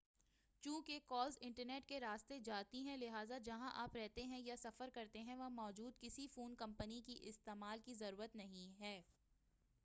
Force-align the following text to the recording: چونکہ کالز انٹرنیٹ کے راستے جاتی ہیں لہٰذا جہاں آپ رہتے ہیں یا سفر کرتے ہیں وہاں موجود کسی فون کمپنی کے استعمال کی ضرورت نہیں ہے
چونکہ 0.63 0.99
کالز 1.05 1.37
انٹرنیٹ 1.41 1.87
کے 1.87 1.99
راستے 1.99 2.39
جاتی 2.39 2.81
ہیں 2.83 2.95
لہٰذا 2.97 3.37
جہاں 3.37 3.69
آپ 3.73 3.95
رہتے 3.95 4.23
ہیں 4.23 4.39
یا 4.39 4.55
سفر 4.57 4.89
کرتے 4.93 5.19
ہیں 5.19 5.35
وہاں 5.35 5.49
موجود 5.49 5.99
کسی 5.99 6.27
فون 6.27 6.55
کمپنی 6.55 7.01
کے 7.01 7.17
استعمال 7.21 7.79
کی 7.79 7.93
ضرورت 7.93 8.35
نہیں 8.35 8.79
ہے 8.79 9.01